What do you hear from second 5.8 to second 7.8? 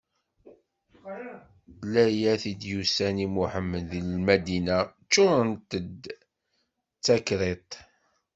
d takriṭ.